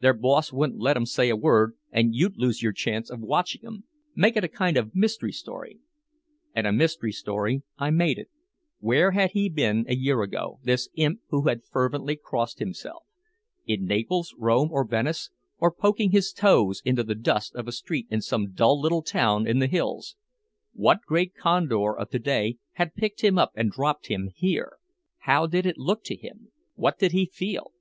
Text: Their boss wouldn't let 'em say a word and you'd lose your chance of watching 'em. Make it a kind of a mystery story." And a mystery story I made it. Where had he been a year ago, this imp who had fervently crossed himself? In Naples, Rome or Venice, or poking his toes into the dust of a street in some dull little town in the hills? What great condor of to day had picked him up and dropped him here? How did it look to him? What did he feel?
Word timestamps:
Their 0.00 0.14
boss 0.14 0.50
wouldn't 0.50 0.80
let 0.80 0.96
'em 0.96 1.04
say 1.04 1.28
a 1.28 1.36
word 1.36 1.76
and 1.92 2.14
you'd 2.14 2.38
lose 2.38 2.62
your 2.62 2.72
chance 2.72 3.10
of 3.10 3.20
watching 3.20 3.60
'em. 3.66 3.84
Make 4.16 4.34
it 4.34 4.42
a 4.42 4.48
kind 4.48 4.78
of 4.78 4.86
a 4.86 4.90
mystery 4.94 5.30
story." 5.30 5.78
And 6.54 6.66
a 6.66 6.72
mystery 6.72 7.12
story 7.12 7.64
I 7.76 7.90
made 7.90 8.16
it. 8.16 8.30
Where 8.80 9.10
had 9.10 9.32
he 9.32 9.50
been 9.50 9.84
a 9.86 9.94
year 9.94 10.22
ago, 10.22 10.58
this 10.62 10.88
imp 10.94 11.20
who 11.28 11.48
had 11.48 11.64
fervently 11.64 12.16
crossed 12.16 12.60
himself? 12.60 13.04
In 13.66 13.84
Naples, 13.84 14.34
Rome 14.38 14.70
or 14.72 14.86
Venice, 14.86 15.28
or 15.58 15.70
poking 15.70 16.12
his 16.12 16.32
toes 16.32 16.80
into 16.86 17.04
the 17.04 17.14
dust 17.14 17.54
of 17.54 17.68
a 17.68 17.70
street 17.72 18.06
in 18.10 18.22
some 18.22 18.52
dull 18.54 18.80
little 18.80 19.02
town 19.02 19.46
in 19.46 19.58
the 19.58 19.66
hills? 19.66 20.16
What 20.72 21.00
great 21.06 21.34
condor 21.34 21.94
of 21.94 22.08
to 22.08 22.18
day 22.18 22.56
had 22.72 22.94
picked 22.96 23.20
him 23.22 23.36
up 23.36 23.52
and 23.54 23.70
dropped 23.70 24.06
him 24.06 24.30
here? 24.34 24.78
How 25.18 25.46
did 25.46 25.66
it 25.66 25.76
look 25.76 26.02
to 26.04 26.16
him? 26.16 26.50
What 26.74 26.98
did 26.98 27.12
he 27.12 27.26
feel? 27.26 27.72